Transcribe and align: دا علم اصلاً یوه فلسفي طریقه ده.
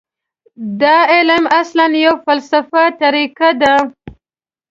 دا 0.81 0.97
علم 1.13 1.43
اصلاً 1.61 1.85
یوه 2.05 2.17
فلسفي 2.25 2.85
طریقه 3.01 3.49
ده. 3.61 3.75